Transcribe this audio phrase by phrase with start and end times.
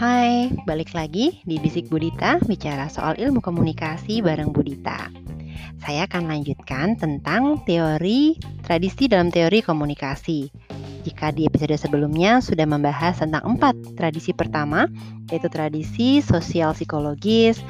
[0.00, 5.12] Hai, balik lagi di Bisik Budita bicara soal ilmu komunikasi bareng Budita.
[5.76, 8.32] Saya akan lanjutkan tentang teori
[8.64, 10.48] tradisi dalam teori komunikasi.
[11.04, 14.88] Jika di episode sebelumnya sudah membahas tentang empat tradisi pertama,
[15.28, 17.60] yaitu tradisi sosial psikologis,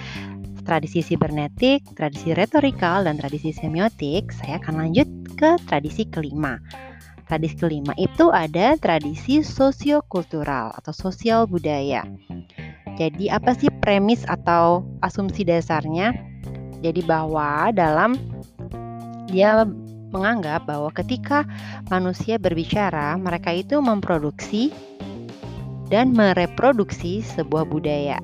[0.62, 6.62] tradisi sibernetik, tradisi retorikal, dan tradisi semiotik, saya akan lanjut ke tradisi kelima,
[7.30, 12.03] Tradisi kelima itu ada tradisi sosiokultural atau sosial budaya.
[12.98, 16.11] Jadi apa sih premis atau asumsi dasarnya?
[16.83, 18.19] Jadi bahwa dalam
[19.30, 19.62] dia
[20.11, 21.47] menganggap bahwa ketika
[21.87, 24.75] manusia berbicara, mereka itu memproduksi
[25.87, 28.19] dan mereproduksi sebuah budaya.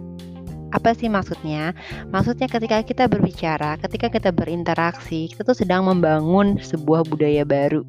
[0.74, 1.78] Apa sih maksudnya?
[2.10, 7.86] Maksudnya ketika kita berbicara, ketika kita berinteraksi, kita tuh sedang membangun sebuah budaya baru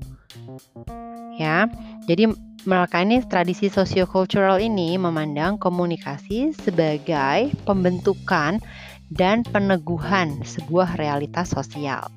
[1.37, 1.69] ya.
[2.09, 2.33] Jadi
[2.67, 8.59] mereka ini tradisi sosiokultural ini memandang komunikasi sebagai pembentukan
[9.07, 12.11] dan peneguhan sebuah realitas sosial.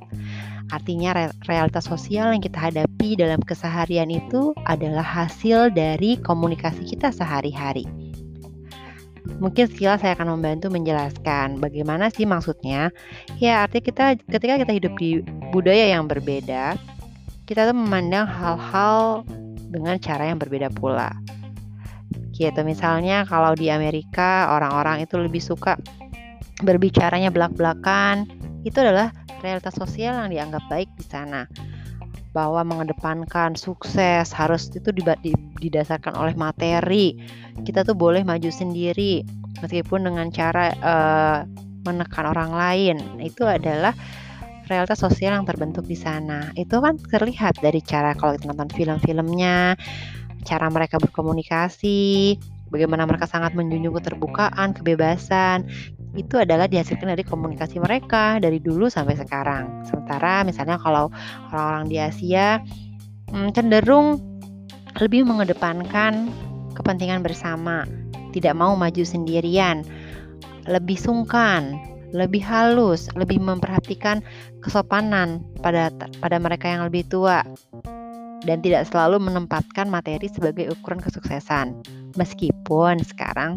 [0.70, 7.14] Artinya re realitas sosial yang kita hadapi dalam keseharian itu adalah hasil dari komunikasi kita
[7.14, 7.86] sehari-hari.
[9.38, 12.90] Mungkin sekilas saya akan membantu menjelaskan bagaimana sih maksudnya.
[13.38, 15.22] Ya, artinya kita ketika kita hidup di
[15.54, 16.74] budaya yang berbeda,
[17.50, 19.26] kita tuh memandang hal-hal
[19.74, 21.10] dengan cara yang berbeda pula.
[22.30, 25.74] Gitu misalnya kalau di Amerika orang-orang itu lebih suka
[26.62, 28.30] berbicaranya belak-belakan,
[28.62, 29.10] itu adalah
[29.42, 31.50] realitas sosial yang dianggap baik di sana.
[32.30, 34.94] Bahwa mengedepankan sukses harus itu
[35.58, 37.18] didasarkan oleh materi.
[37.66, 39.26] Kita tuh boleh maju sendiri
[39.58, 41.38] meskipun dengan cara uh,
[41.82, 42.96] menekan orang lain.
[43.18, 43.90] Itu adalah
[44.70, 46.54] realitas sosial yang terbentuk di sana.
[46.54, 49.74] Itu kan terlihat dari cara kalau kita nonton film-filmnya,
[50.46, 52.38] cara mereka berkomunikasi,
[52.70, 55.66] bagaimana mereka sangat menjunjung keterbukaan, kebebasan.
[56.14, 59.82] Itu adalah dihasilkan dari komunikasi mereka dari dulu sampai sekarang.
[59.86, 61.10] Sementara misalnya kalau
[61.50, 62.62] orang-orang di Asia
[63.34, 64.22] hmm, cenderung
[64.98, 66.30] lebih mengedepankan
[66.74, 67.86] kepentingan bersama,
[68.30, 69.86] tidak mau maju sendirian,
[70.66, 71.78] lebih sungkan,
[72.10, 74.22] lebih halus, lebih memperhatikan
[74.60, 75.90] kesopanan pada
[76.20, 77.42] pada mereka yang lebih tua
[78.44, 81.76] dan tidak selalu menempatkan materi sebagai ukuran kesuksesan.
[82.16, 83.54] Meskipun sekarang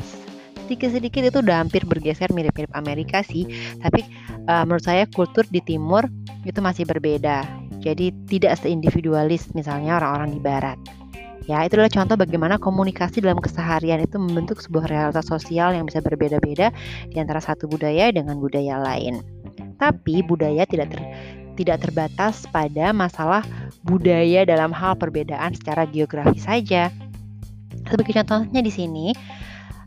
[0.63, 3.47] sedikit-sedikit itu udah hampir bergeser mirip-mirip Amerika sih,
[3.83, 4.03] tapi
[4.47, 6.07] uh, menurut saya kultur di timur
[6.47, 7.43] itu masih berbeda.
[7.83, 10.79] Jadi tidak seindividualis misalnya orang-orang di barat.
[11.43, 15.99] Ya, itu adalah contoh bagaimana komunikasi dalam keseharian itu membentuk sebuah realitas sosial yang bisa
[15.99, 16.71] berbeda-beda
[17.11, 19.19] di antara satu budaya dengan budaya lain.
[19.75, 21.03] Tapi budaya tidak ter,
[21.59, 23.43] tidak terbatas pada masalah
[23.83, 26.87] budaya dalam hal perbedaan secara geografi saja.
[27.91, 29.11] Sebagai contohnya di sini,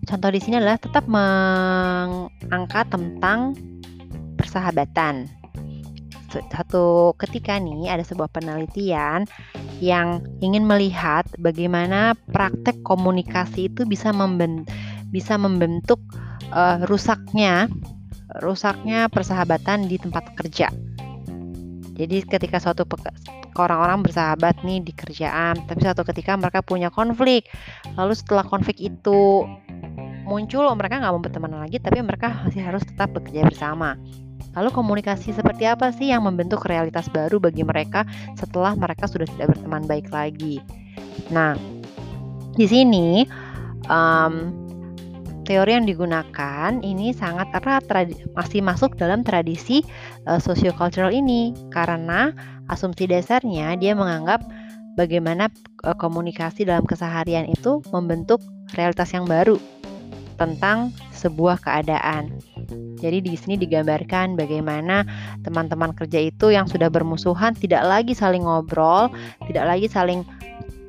[0.05, 3.57] contoh di sini adalah tetap mengangkat tentang
[4.37, 5.33] persahabatan
[6.53, 9.25] satu ketika nih ada sebuah penelitian
[9.83, 14.69] yang ingin melihat bagaimana praktek komunikasi itu bisa membentuk
[15.13, 16.01] bisa membentuk
[16.51, 17.69] uh, rusaknya
[18.43, 20.69] rusaknya persahabatan di tempat kerja.
[21.97, 22.85] Jadi ketika suatu
[23.57, 27.49] orang-orang bersahabat nih di kerjaan, tapi suatu ketika mereka punya konflik,
[27.97, 29.49] lalu setelah konflik itu
[30.27, 33.95] muncul, mereka nggak mau berteman lagi, tapi mereka masih harus tetap bekerja bersama.
[34.59, 38.09] Lalu komunikasi seperti apa sih yang membentuk realitas baru bagi mereka
[38.41, 40.65] setelah mereka sudah tidak berteman baik lagi?
[41.29, 41.55] Nah,
[42.57, 43.29] di sini
[43.93, 44.67] um,
[45.45, 47.87] teori yang digunakan ini sangat erat
[48.35, 49.85] masih masuk dalam tradisi
[50.27, 52.35] uh, sociocultural ini karena
[52.73, 54.43] asumsi dasarnya dia menganggap
[54.97, 55.53] bagaimana
[55.85, 58.43] uh, komunikasi dalam keseharian itu membentuk
[58.75, 59.61] realitas yang baru
[60.37, 62.37] tentang sebuah keadaan.
[62.97, 65.05] Jadi di sini digambarkan bagaimana
[65.45, 69.13] teman-teman kerja itu yang sudah bermusuhan tidak lagi saling ngobrol,
[69.45, 70.25] tidak lagi saling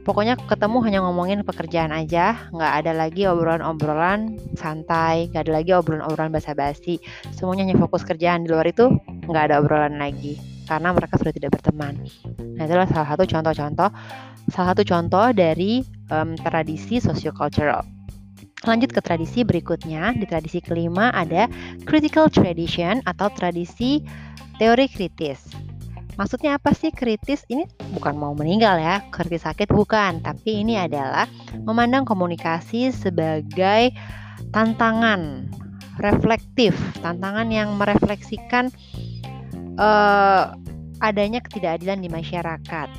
[0.07, 6.31] pokoknya ketemu hanya ngomongin pekerjaan aja, nggak ada lagi obrolan-obrolan santai, nggak ada lagi obrolan-obrolan
[6.31, 7.03] basa-basi.
[7.35, 8.87] Semuanya hanya fokus kerjaan di luar itu
[9.27, 11.99] nggak ada obrolan lagi karena mereka sudah tidak berteman.
[12.55, 13.89] Nah itulah salah satu contoh-contoh,
[14.47, 17.96] salah satu contoh dari um, tradisi sociocultural.
[18.65, 21.45] Lanjut ke tradisi berikutnya, di tradisi kelima ada
[21.85, 24.01] critical tradition atau tradisi
[24.57, 25.45] teori kritis.
[26.17, 27.45] Maksudnya apa sih kritis?
[27.45, 31.29] Ini bukan mau meninggal ya, kritis sakit bukan, tapi ini adalah
[31.61, 33.93] memandang komunikasi sebagai
[34.49, 35.45] tantangan
[36.01, 36.73] reflektif,
[37.05, 38.73] tantangan yang merefleksikan
[39.77, 40.57] uh,
[40.97, 42.89] adanya ketidakadilan di masyarakat.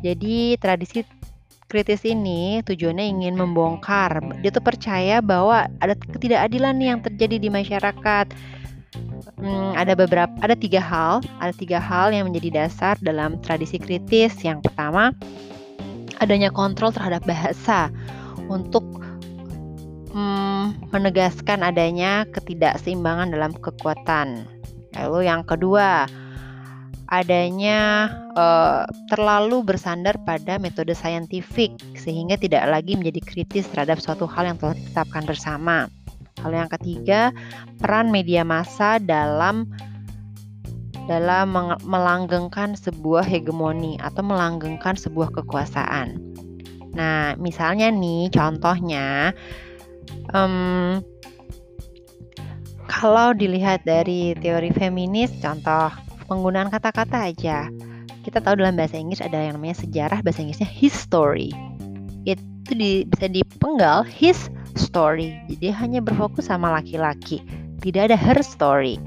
[0.00, 1.04] Jadi tradisi
[1.66, 4.22] kritis ini tujuannya ingin membongkar.
[4.42, 8.26] Dia tuh percaya bahwa ada ketidakadilan nih yang terjadi di masyarakat.
[9.36, 14.32] Hmm, ada beberapa, ada tiga hal, ada tiga hal yang menjadi dasar dalam tradisi kritis.
[14.40, 15.12] Yang pertama,
[16.22, 17.92] adanya kontrol terhadap bahasa
[18.48, 18.86] untuk
[20.14, 24.48] hmm, menegaskan adanya ketidakseimbangan dalam kekuatan.
[24.96, 26.08] Lalu yang kedua,
[27.06, 34.50] adanya uh, terlalu bersandar pada metode saintifik sehingga tidak lagi menjadi kritis terhadap suatu hal
[34.50, 35.86] yang telah ditetapkan bersama.
[36.42, 37.32] Hal yang ketiga,
[37.80, 39.70] peran media massa dalam
[41.06, 41.54] dalam
[41.86, 46.18] melanggengkan sebuah hegemoni atau melanggengkan sebuah kekuasaan.
[46.98, 49.30] Nah, misalnya nih contohnya
[50.34, 50.98] um,
[52.90, 57.70] kalau dilihat dari teori feminis, contoh penggunaan kata-kata aja.
[58.26, 61.54] Kita tahu dalam bahasa Inggris ada yang namanya sejarah, bahasa Inggrisnya history.
[62.26, 65.38] Itu di, bisa dipenggal his story.
[65.46, 67.38] Jadi hanya berfokus sama laki-laki,
[67.80, 68.98] tidak ada her story.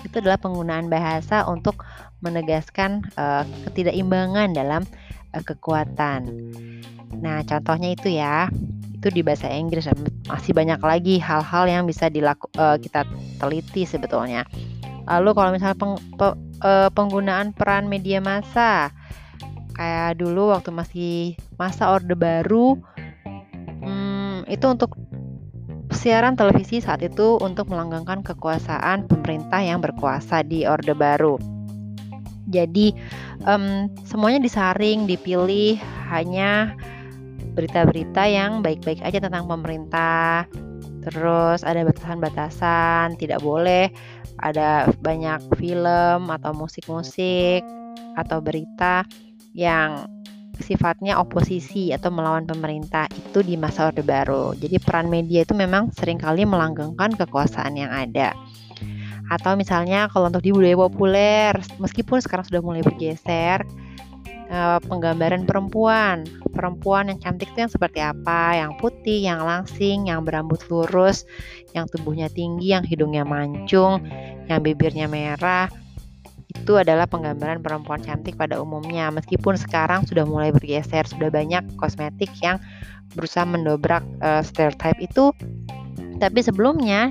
[0.00, 1.84] Itu adalah penggunaan bahasa untuk
[2.24, 4.82] menegaskan uh, ketidakimbangan dalam
[5.36, 6.32] uh, kekuatan.
[7.20, 8.48] Nah, contohnya itu ya,
[8.96, 9.84] itu di bahasa Inggris
[10.30, 13.04] masih banyak lagi hal-hal yang bisa dilaku, uh, kita
[13.36, 14.48] teliti sebetulnya.
[15.10, 18.94] Lalu kalau misalnya peng, pe, uh, penggunaan peran media massa.
[19.76, 21.14] Kayak dulu waktu masih
[21.56, 22.76] masa orde baru
[23.82, 24.94] hmm, itu untuk
[25.92, 31.36] siaran televisi saat itu untuk melanggengkan kekuasaan pemerintah yang berkuasa di orde baru.
[32.52, 32.92] Jadi
[33.46, 35.78] um, semuanya disaring dipilih
[36.10, 36.74] hanya
[37.52, 40.48] berita-berita yang baik-baik aja tentang pemerintah.
[41.02, 43.90] Terus ada batasan-batasan tidak boleh
[44.40, 47.60] ada banyak film atau musik-musik
[48.16, 49.04] atau berita
[49.52, 50.08] yang
[50.60, 54.52] sifatnya oposisi atau melawan pemerintah itu di masa Orde Baru.
[54.56, 58.32] Jadi peran media itu memang sering kali melanggengkan kekuasaan yang ada.
[59.32, 63.64] Atau misalnya kalau untuk di budaya populer, meskipun sekarang sudah mulai bergeser,
[64.52, 66.28] uh, penggambaran perempuan.
[66.52, 68.60] Perempuan yang cantik itu yang seperti apa?
[68.60, 71.24] Yang putih, yang langsing, yang berambut lurus,
[71.72, 74.04] yang tubuhnya tinggi, yang hidungnya mancung,
[74.46, 75.72] yang bibirnya merah.
[76.52, 79.08] Itu adalah penggambaran perempuan cantik pada umumnya.
[79.08, 82.60] Meskipun sekarang sudah mulai bergeser, sudah banyak kosmetik yang
[83.16, 85.32] berusaha mendobrak uh, stereotype itu.
[86.20, 87.10] Tapi sebelumnya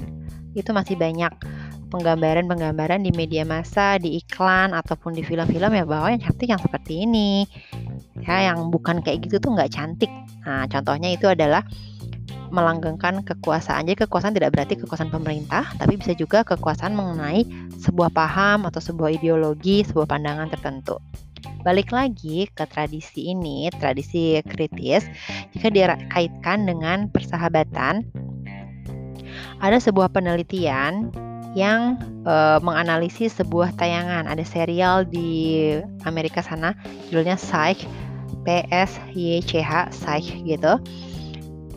[0.54, 1.34] itu masih banyak
[1.92, 7.04] penggambaran-penggambaran di media massa, di iklan ataupun di film-film ya bahwa yang cantik yang seperti
[7.04, 7.44] ini.
[8.24, 10.10] Ya, yang bukan kayak gitu tuh nggak cantik.
[10.48, 11.68] Nah, contohnya itu adalah
[12.52, 13.88] melanggengkan kekuasaan.
[13.88, 17.48] Jadi kekuasaan tidak berarti kekuasaan pemerintah, tapi bisa juga kekuasaan mengenai
[17.80, 21.00] sebuah paham atau sebuah ideologi, sebuah pandangan tertentu.
[21.62, 25.08] Balik lagi ke tradisi ini, tradisi kritis,
[25.56, 28.06] jika dikaitkan dengan persahabatan,
[29.62, 31.14] ada sebuah penelitian
[31.58, 34.28] yang uh, menganalisis sebuah tayangan.
[34.28, 35.72] Ada serial di
[36.08, 36.76] Amerika sana
[37.12, 37.84] judulnya Psych,
[38.48, 40.80] P S Y C H, Psych gitu.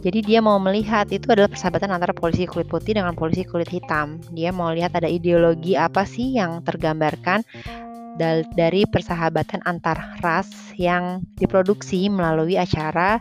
[0.04, 4.20] Jadi dia mau melihat itu adalah persahabatan antara polisi kulit putih dengan polisi kulit hitam.
[4.36, 7.40] Dia mau lihat ada ideologi apa sih yang tergambarkan
[8.54, 13.18] dari persahabatan antar ras yang diproduksi melalui acara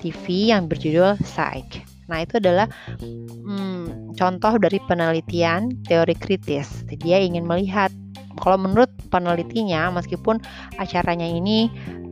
[0.00, 1.93] TV yang berjudul Psych.
[2.08, 2.68] Nah, itu adalah
[3.00, 6.84] hmm, contoh dari penelitian teori kritis.
[7.00, 7.90] Dia ingin melihat
[8.42, 10.42] kalau menurut penelitinya meskipun
[10.76, 11.70] acaranya ini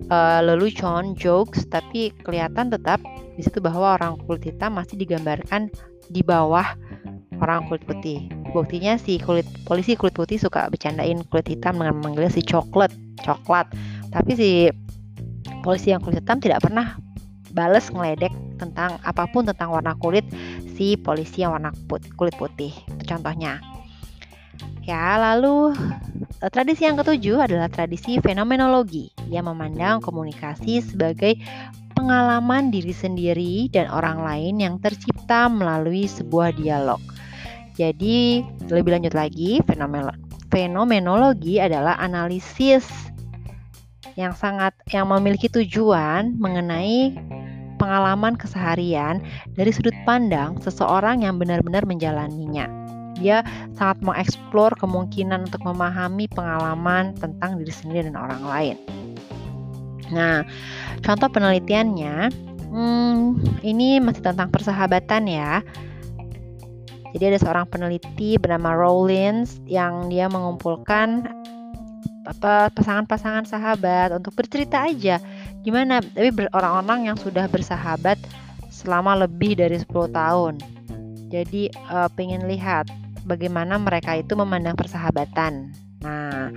[0.08, 3.02] uh, lelucon, jokes, tapi kelihatan tetap
[3.34, 5.72] di situ bahwa orang kulit hitam masih digambarkan
[6.12, 6.78] di bawah
[7.42, 8.30] orang kulit putih.
[8.54, 12.92] Buktinya si kulit polisi kulit putih suka bercandain kulit hitam dengan memanggilnya si coklat,
[13.26, 13.66] coklat.
[14.14, 14.50] Tapi si
[15.66, 16.94] polisi yang kulit hitam tidak pernah
[17.52, 18.30] bales ngeledek
[18.82, 20.26] tentang apa pun tentang warna kulit
[20.74, 22.74] si polisi yang warna put, kulit putih.
[23.06, 23.62] Contohnya.
[24.82, 25.70] Ya, lalu
[26.42, 29.14] eh, tradisi yang ketujuh adalah tradisi fenomenologi.
[29.30, 31.38] Dia memandang komunikasi sebagai
[31.94, 36.98] pengalaman diri sendiri dan orang lain yang tercipta melalui sebuah dialog.
[37.78, 39.62] Jadi, lebih lanjut lagi,
[40.50, 42.84] fenomenologi adalah analisis
[44.18, 47.16] yang sangat yang memiliki tujuan mengenai
[47.82, 49.18] pengalaman keseharian
[49.58, 52.70] dari sudut pandang seseorang yang benar-benar menjalaninya.
[53.18, 53.42] Dia
[53.74, 58.76] sangat mengeksplor kemungkinan untuk memahami pengalaman tentang diri sendiri dan orang lain.
[60.14, 60.46] Nah,
[61.02, 62.30] contoh penelitiannya,
[62.70, 63.20] hmm,
[63.66, 65.66] ini masih tentang persahabatan ya.
[67.12, 71.28] Jadi ada seorang peneliti bernama Rollins yang dia mengumpulkan
[72.72, 75.18] pasangan-pasangan sahabat untuk bercerita aja
[75.62, 76.02] gimana?
[76.02, 78.18] Tapi orang-orang yang sudah bersahabat
[78.68, 80.58] selama lebih dari 10 tahun.
[81.32, 82.90] Jadi uh, pengen lihat
[83.24, 85.72] bagaimana mereka itu memandang persahabatan.
[86.02, 86.50] Nah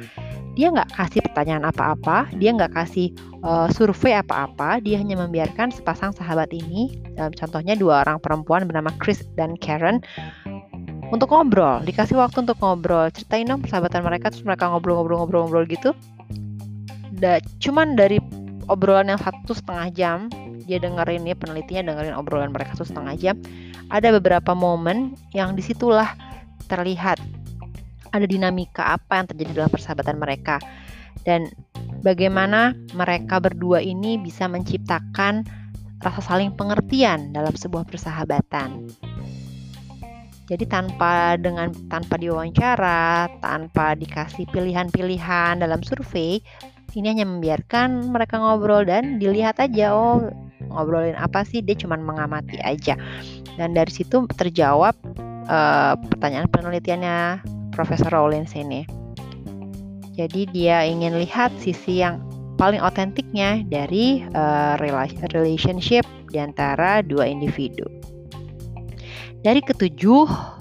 [0.57, 3.11] dia nggak kasih pertanyaan apa-apa, dia nggak kasih
[3.43, 6.95] uh, survei apa-apa, dia hanya membiarkan sepasang sahabat ini,
[7.35, 9.99] contohnya dua orang perempuan bernama Chris dan Karen,
[11.13, 15.93] untuk ngobrol, dikasih waktu untuk ngobrol, ceritain dong persahabatan mereka, terus mereka ngobrol-ngobrol-ngobrol-ngobrol gitu.
[17.15, 18.17] Da, cuman dari
[18.67, 20.17] obrolan yang satu setengah jam,
[20.65, 23.35] dia dengerin ya penelitinya dengerin obrolan mereka satu setengah jam,
[23.93, 26.17] ada beberapa momen yang di situlah
[26.67, 27.21] terlihat.
[28.15, 30.57] Ada dinamika apa yang terjadi dalam persahabatan mereka.
[31.27, 31.51] Dan
[31.99, 35.43] bagaimana mereka berdua ini bisa menciptakan
[35.99, 38.87] rasa saling pengertian dalam sebuah persahabatan.
[40.45, 46.37] Jadi tanpa dengan tanpa diwawancara, tanpa dikasih pilihan-pilihan dalam survei,
[46.93, 50.29] ini hanya membiarkan mereka ngobrol dan dilihat aja oh
[50.69, 52.93] ngobrolin apa sih dia cuma mengamati aja.
[53.55, 54.93] Dan dari situ terjawab
[55.47, 58.85] uh, pertanyaan penelitiannya Profesor Rollins ini.
[60.15, 62.23] Jadi dia ingin lihat sisi yang
[62.55, 67.83] paling otentiknya dari uh, relationship di antara dua individu.
[69.43, 70.54] Dari ketujuh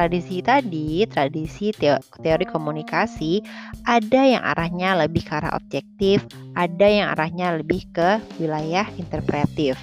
[0.00, 3.44] tradisi tadi, tradisi teori komunikasi,
[3.84, 6.24] ada yang arahnya lebih ke arah objektif,
[6.56, 9.76] ada yang arahnya lebih ke wilayah interpretif.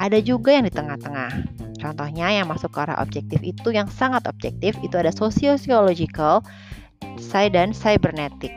[0.00, 1.44] Ada juga yang di tengah-tengah.
[1.76, 6.40] Contohnya yang masuk ke arah objektif itu yang sangat objektif itu ada sociological
[7.52, 8.50] dan cybernetic.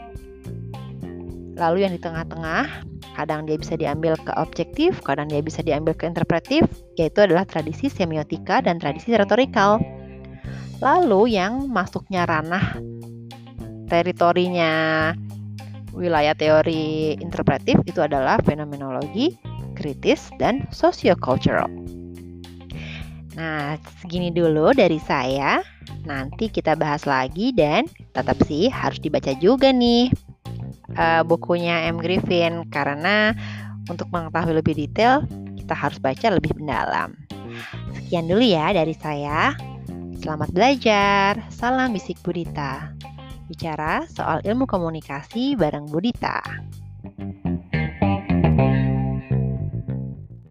[1.59, 2.87] Lalu yang di tengah-tengah
[3.19, 6.63] kadang dia bisa diambil ke objektif, kadang dia bisa diambil ke interpretif,
[6.95, 9.83] yaitu adalah tradisi semiotika dan tradisi retorikal.
[10.81, 12.81] Lalu yang masuknya ranah
[13.85, 15.13] teritorinya
[15.91, 19.35] wilayah teori interpretif itu adalah fenomenologi,
[19.75, 21.67] kritis, dan sociocultural.
[23.35, 25.59] Nah, segini dulu dari saya.
[26.07, 27.85] Nanti kita bahas lagi dan
[28.15, 30.09] tetap sih harus dibaca juga nih
[30.97, 32.01] uh, bukunya M.
[32.01, 33.35] Griffin karena
[33.85, 35.23] untuk mengetahui lebih detail
[35.57, 37.13] kita harus baca lebih mendalam.
[37.93, 39.53] Sekian dulu ya dari saya.
[40.21, 41.49] Selamat belajar.
[41.49, 42.93] Salam bisik Budita.
[43.49, 46.45] Bicara soal ilmu komunikasi bareng Budita.